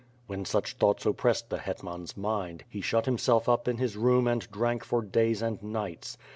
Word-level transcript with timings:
When 0.25 0.45
such 0.45 0.73
thoughts 0.77 1.05
oppressed 1.05 1.51
the 1.51 1.59
hetman's 1.59 2.17
mind, 2.17 2.63
he 2.67 2.81
shut 2.81 3.05
himself 3.05 3.47
up 3.47 3.67
in 3.67 3.77
his 3.77 3.95
room 3.95 4.25
and 4.27 4.49
drank 4.49 4.83
for 4.83 5.03
days 5.03 5.43
and 5.43 5.61
nights. 5.61 6.17